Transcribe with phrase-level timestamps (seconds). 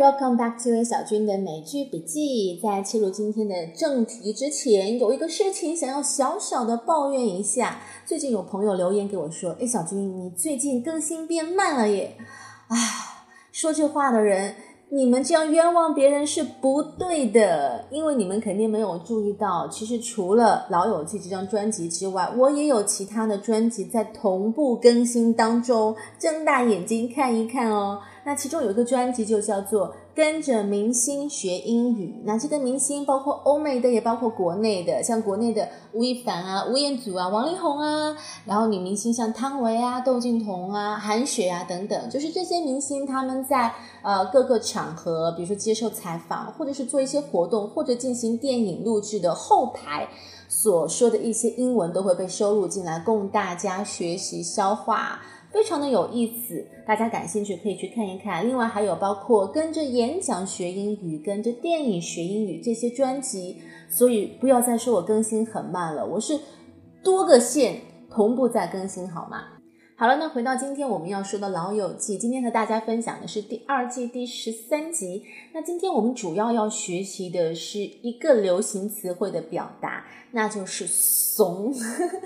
[0.00, 2.58] welcome back to A 小军的美剧笔记。
[2.62, 7.82] 在切入今天的正题之前，有一个事情想要小小的抱怨一下。
[8.06, 12.16] 最近有朋友留言给我说：“哎，小军，你最近更新变慢了耶！”
[12.68, 12.76] 啊，
[13.52, 14.54] 说这话的人。
[14.92, 28.00] 你们这样冤枉别人是不对的，因为你们肯定没有注意到，其实除了《老友记》这张专辑之外，我也有其他的专辑在同步更新当中，睁大眼睛看一看哦。
[28.24, 29.94] 那其中有一个专辑就叫做。
[30.12, 50.06] 跟着明星学英语，那这个明星包括欧美的，也包括国内的，像国内的吴亦凡啊、吴彦祖啊、王力宏啊，然后女明星像汤唯啊、窦靖童啊、韩雪啊等等，就是这些明星他们在呃各个场合，比如说接受采访，或者是做一些活动，或者进行电影录制的后台
[50.48, 55.20] 所说的一些英文，都会被收录进来，供大家学习消化。
[55.52, 58.46] 非常的有意思，大家感兴趣可以去看一看。
[58.46, 63.56] 另外还有包括跟着演讲学英语、跟着电影学英语这些专辑，
[63.88, 66.38] 所以不要再说我更新很慢了，我是
[67.02, 69.59] 多个线同步在更新，好吗？
[70.00, 75.22] 好了，那回到今天我们要说的《老友记》，今天和大家分享的是第二季第十三集。
[75.52, 81.74] 那今天我们主要要学习的是一个流行词汇的表达，那就是“怂”，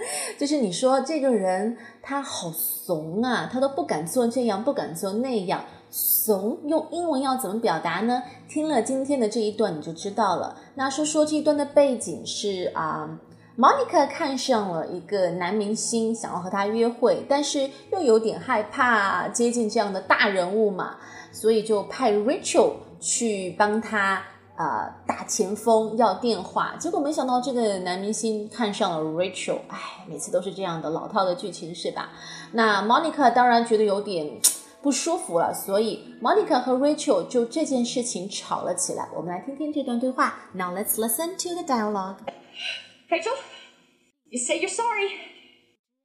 [0.38, 8.22] 就是你说这个人他好怂啊，他都不敢做这样，不敢做那样，怂用英文要怎么表达呢？
[8.48, 10.56] 听了今天的这一段你就知道了。
[10.76, 13.18] 那说说这一段的背景是啊。
[13.56, 20.96] Monica 看上了一个男明星，想要和他约会，但是又有点害怕接近这样的大人物嘛，
[21.30, 24.20] 所以就派 Rachel 去帮他
[24.56, 26.74] 呃打前锋要电话。
[26.80, 32.10] 结果没想到这个男明星看上了 Rachel，哎，每次都是这样的老套的剧情是吧？
[32.50, 34.40] 那 Monica 当然觉得有点
[34.82, 39.08] 不舒服了，所以 Monica 和 Rachel 就这件事情吵了起来。
[39.14, 40.34] 我们来听听这段对话。
[40.54, 42.16] Now let's listen to the dialogue.
[43.14, 43.36] Rachel,
[44.28, 45.08] you say you're sorry,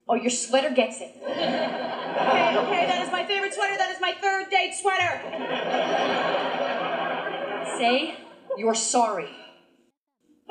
[0.08, 1.12] or your sweater gets it.
[1.24, 3.75] okay, okay, that is my favorite sweater.
[3.80, 5.19] That is my third date sweater.
[7.80, 8.14] say
[8.59, 9.28] you're sorry.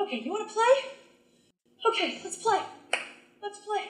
[0.01, 0.91] Okay, you want to play?
[1.87, 2.59] Okay, let's play.
[3.41, 3.85] Let's play.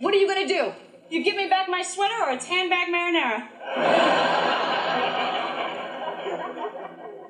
[0.00, 0.74] What are you gonna do?
[1.08, 4.66] You give me back my sweater or a tan bag marinara?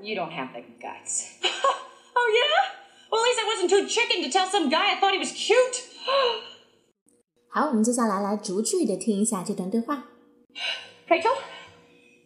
[0.01, 1.37] You don't have the guts.
[1.43, 2.71] oh, yeah?
[3.11, 5.31] Well, at least I wasn't too chicken to tell some guy I thought he was
[5.31, 5.83] cute.
[7.49, 10.03] 好，我们接下来来逐句的听一下这段对话。
[11.07, 11.35] Rachel,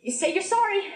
[0.01, 0.91] you say you're sorry,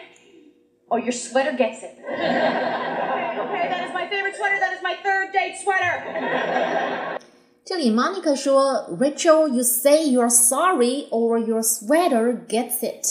[0.90, 2.00] or your sweater gets it.
[2.00, 4.59] okay, okay, that is my favorite sweater.
[4.59, 7.19] That is my third date sweater.
[7.66, 13.06] 这里 Monica 说，Rachel, you say you're sorry, or your sweater gets it.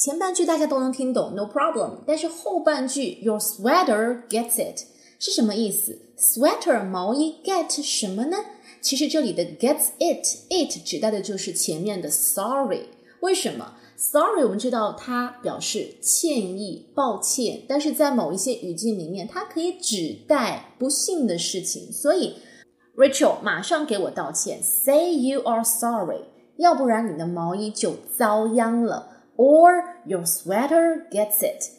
[0.00, 1.98] 前半句大家都能听懂，no problem。
[2.06, 4.86] 但是后半句，your sweater gets it
[5.18, 8.38] 是什么意思？sweater 毛衣 get 什么呢？
[8.80, 12.84] 其实这里的 gets it，it 指代的就是前面的 sorry。
[13.20, 21.92] 为什么？sorry 我们知道它表示歉意、抱歉，但是在某一些语境里面，它可以指代不幸的事情。
[21.92, 22.36] 所以
[22.96, 26.22] Rachel 马上给我道歉，say you are sorry，
[26.56, 29.18] 要不然你的毛衣就遭殃了。
[29.39, 31.71] or your sweater gets it。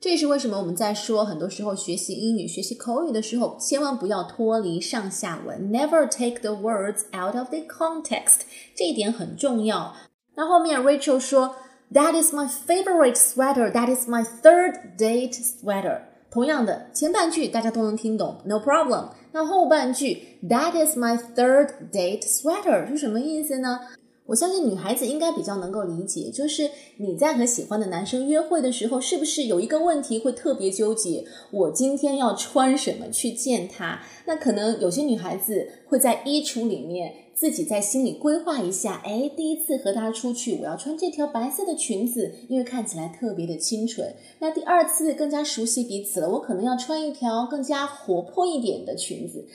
[0.00, 8.40] 这也是为什么我们在说很多时候学习英语、学习口语的时候，千万不要脱离上下文，never take the words out of the context，
[8.74, 9.94] 这一点很重要。
[10.34, 11.54] 那后面 Rachel 说，
[11.92, 13.70] That is my favorite sweater.
[13.70, 16.00] That is my third date sweater.
[16.30, 19.10] 同样的，前半句大家都能听懂，no problem。
[19.32, 23.78] 那后半句，That is my third date sweater 是什么意思呢？
[24.27, 31.23] 我相信女孩子应该比较能够理解，就是你在和喜欢的男生约会的时候，是不是有一个问题会特别纠结？
[31.51, 34.01] 我今天要穿什么去见他？
[34.25, 44.13] 那可能有些女孩子会在衣橱里面自己在心里规划一下，哎，第一次和他出去，我要穿这条白色的裙子，因为看起来特别的清纯。
[44.39, 49.47] 那第二次更加熟悉彼此了，我可能要穿一条更加活泼一点的裙子。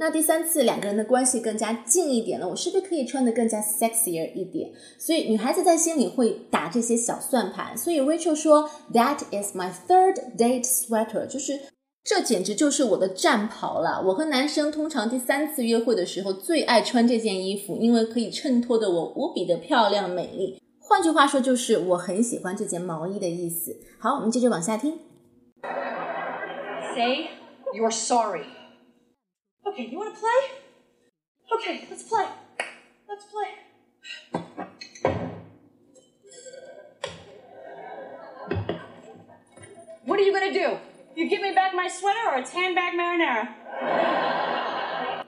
[0.00, 4.70] 那第三次两个人的关系更加近一点了，我是不是可以穿得更加 sexier 一点？
[4.96, 7.76] 所以女孩子在心里会打这些小算盘。
[7.76, 11.58] 所以 Rachel 说，That is my third date sweater，就是
[12.04, 14.00] 这简直就是我的战袍了。
[14.06, 20.62] 我和男生通常第三次约会的时候最爱穿这件衣服，因为可以衬托的我无比的漂亮美丽。
[20.80, 23.76] 换句话说，就是我很喜欢这件毛衣的意思。
[23.98, 25.00] 好，我们接着往下听。
[26.94, 27.30] Say
[27.74, 28.57] you're sorry.
[29.67, 30.41] Okay, you want to play?
[31.55, 32.27] Okay, let's play.
[33.07, 33.49] Let's play.
[40.05, 40.77] What are you gonna do?
[41.15, 43.47] You give me back my sweater or a tan bag marinara?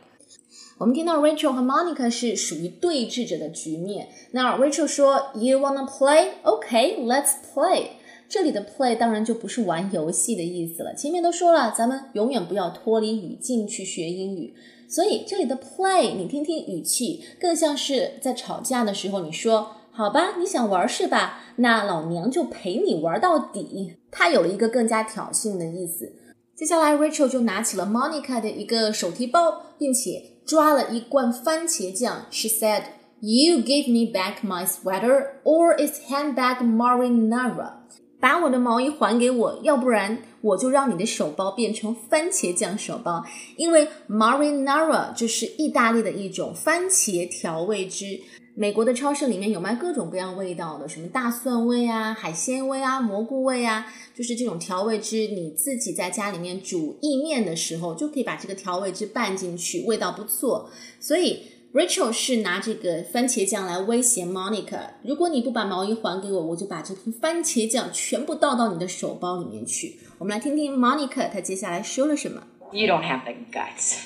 [0.77, 4.09] 我们听到 Rachel 和 Monica 是属于对峙着的局面。
[4.31, 6.33] 那 Rachel 说：“You wanna play?
[6.43, 7.91] Okay, let's play。”
[8.30, 10.94] 这里的 play 当然就不是玩游戏的意思了。
[10.94, 14.54] 前面都说了，咱们永远不要脱离语境去学英语。
[14.88, 21.40] 所以这里的 play，你听听语气，更像是在吵架的时候，你说：“好吧，你想玩是吧？
[21.56, 26.12] 那老娘就陪你玩到底。”它有了一个更加挑衅的意思。
[26.54, 32.26] 接下来，Rachel 就拿起了 Monica 的一个手提包，并且抓了一罐番茄酱。
[32.30, 32.82] She said,
[33.18, 37.79] "You give me back my sweater, or it's handbag marinara."
[38.20, 43.24] 把我的毛衣还给我，要不然我就让你的手包变成番茄酱手包。
[43.56, 48.20] 因为 marinara 就是意大利的一种番茄调味汁。
[48.54, 55.28] 美国的超市里面有卖各种各样味道的，什么大蒜味啊、海鲜味啊、蘑菇味啊，就是这种调味汁。
[55.28, 60.68] 你自己在家里面煮意面的时候，就可以把这个调味汁拌进去，味道不错。
[60.98, 70.00] 所以 Rachel 是拿这个番茄酱来威胁 Monica，如果你不把毛衣还给我，我就把这瓶番茄酱全部倒到你的手包里面去。
[70.18, 72.42] 我们来听听 Monica 她接下来说了什么。
[72.72, 73.98] You don't have the guts.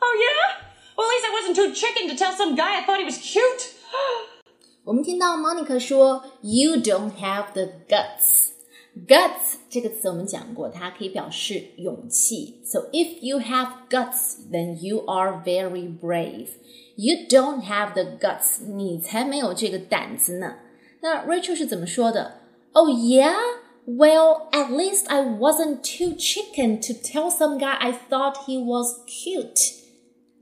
[0.00, 0.60] oh, yeah?
[0.94, 3.16] Well, at least I wasn't too chicken to tell some guy I thought he was
[3.16, 3.70] cute.
[4.84, 8.50] 我们听到 Monica 说 "You don't have the guts."
[9.07, 12.61] Guts 这个词我们讲过，它可以表示勇气。
[12.65, 16.49] So if you have guts, then you are very brave.
[16.95, 20.55] You don't have the guts，你才没有这个胆子呢。
[21.01, 22.41] 那 Rachel 是怎么说的？
[22.73, 23.35] Oh yeah.
[23.85, 28.99] Well, at least I wasn't too chicken to tell some guy I thought he was
[29.07, 29.79] cute.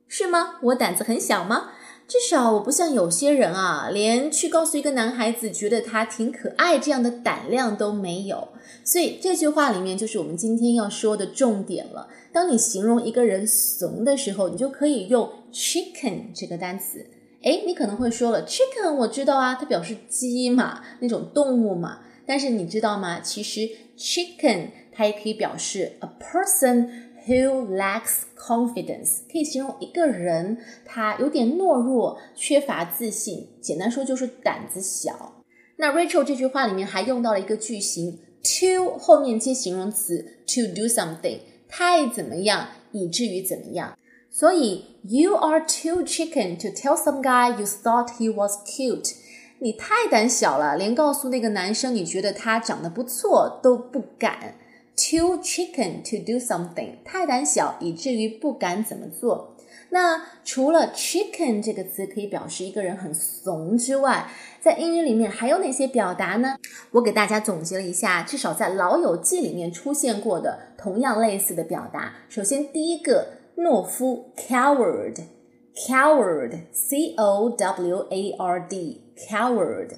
[0.07, 0.60] 是吗？
[0.63, 1.72] 我胆子很小吗？
[2.08, 8.49] 至少我不像有些人啊，连去告诉一个男孩子觉得他挺可爱这样的胆量都没有。
[8.84, 12.08] 所以这句话里面就是我们今天要说的重点了。
[12.32, 17.06] 当你形容一个人怂的时候，你就可以用 chicken 这个单词。
[17.43, 22.00] 诶，你可能会说了，chicken 我知道啊，它表示鸡嘛，那种动物嘛。
[22.26, 23.20] 但是你知道吗？
[23.20, 23.69] 其实
[23.99, 26.88] chicken 它也可以表示 a person
[27.27, 33.49] who lacks confidence，可以形容一个人他有点懦弱、缺乏自信。
[33.61, 35.35] 简单说就是胆子小。
[35.77, 43.97] 那 Rachel 这句话里面还用到了一个句型 to 后面接形容词 to do something，太怎么样以至于怎么样。
[44.31, 49.15] 所以 you are too chicken to tell some guy you thought he was cute。
[49.59, 54.57] 你太胆小了，连告诉那个男生你觉得他长得不错都不敢。
[54.94, 59.56] Too chicken to do something，太胆小以至于不敢怎么做。
[59.91, 64.31] 那除了 chicken 这个词可以表示一个人很怂之外，
[64.61, 66.56] 在英语里面还有哪些表达呢？
[66.93, 72.15] 我给大家总结了一下，至少在《老友记》里面出现过的同样类似的表达。
[72.29, 79.91] 首先，第一个懦夫 coward，coward，c o w a r d，coward。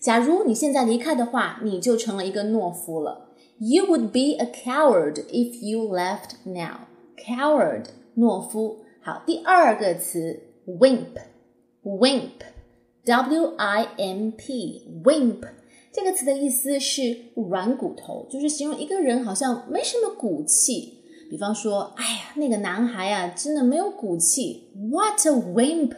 [0.00, 3.27] 假如你现在离开的话，你就成了一个懦夫了。
[3.59, 6.87] You would be a coward if you left now.
[7.17, 7.85] Coward，
[8.17, 8.79] 懦夫。
[9.01, 15.47] 好，第二个词 wimp，wimp，w i m p，wimp
[15.91, 20.99] 这个词的意思是软骨头，就是形容一个人好像没什么骨气。
[21.29, 24.69] 比方说，哎呀，那个男孩啊，真的没有骨气。
[24.75, 25.95] What a wimp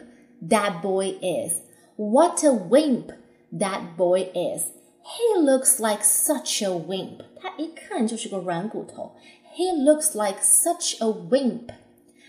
[0.48, 1.60] that boy is!
[1.96, 3.14] What a wimp
[3.52, 4.64] that boy is!
[5.02, 7.24] He looks like such a wimp.
[7.36, 9.12] 他一看就是个软骨头。
[9.56, 11.70] He looks like such a wimp.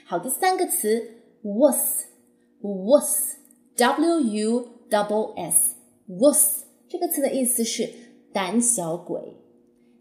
[0.06, 7.92] 好，第三个词 wuss，wuss，w u double s，wuss 这个词的意思是
[8.32, 9.36] 胆小鬼。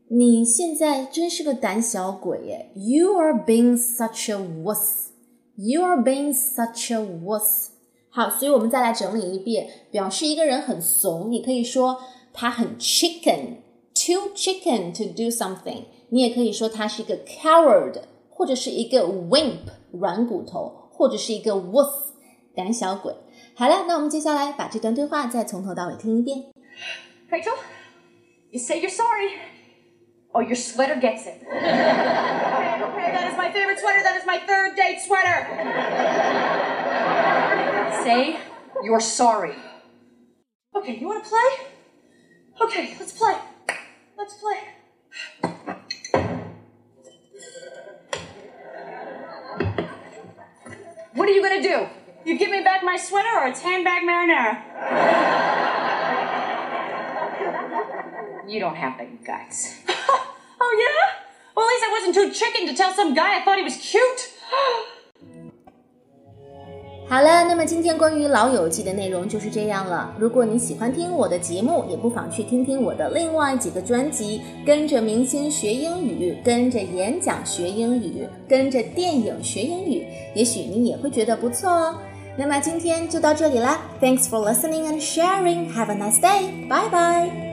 [0.08, 2.70] 你现在真是个胆小鬼耶！
[2.76, 5.08] You are being such a wuss.
[5.56, 7.70] You are being such a wuss.
[8.10, 11.98] 好，所以我们再来整理一遍，表示一个人很怂，你可以说
[12.32, 15.84] 他很 chicken，too chicken to do something。
[16.10, 22.12] 你也可以说他是一个 coward，或者是一个 wimp，软骨头，或者是一个 wuss，
[22.54, 23.14] 胆小鬼。
[23.54, 26.44] 好了，那我们接下来把这段对话再从头到尾听一遍。
[27.30, 27.56] Rachel,
[28.50, 29.30] you say you're sorry,
[30.32, 31.42] or your sweater gets it.
[31.42, 34.02] okay, okay, that is my favorite sweater.
[34.04, 35.46] That is my third date sweater.
[38.06, 38.38] say
[38.84, 39.54] you're sorry.
[40.74, 41.50] Okay, you want to play?
[42.61, 43.35] Okay, let's play.
[44.15, 44.57] Let's play.
[51.13, 51.87] What are you gonna do?
[52.23, 54.61] You give me back my sweater or a tan bag marinara?
[58.47, 59.77] you don't have the guts.
[59.89, 61.23] oh yeah?
[61.55, 63.77] Well, at least I wasn't too chicken to tell some guy I thought he was
[63.77, 64.29] cute.
[67.11, 70.15] 好了，那么今天关于《老友记》的内容就是这样了。
[70.17, 80.07] 如果你喜欢听我的节目，也不妨去听听我的另外几个专辑：跟着明星学英语，跟着演讲学英语，跟着电影学英语。
[80.33, 81.97] 也许你也会觉得不错哦。
[82.37, 83.81] 那么今天就到这里啦。
[83.99, 85.69] Thanks for listening and sharing.
[85.73, 86.65] Have a nice day.
[86.69, 87.50] Bye bye.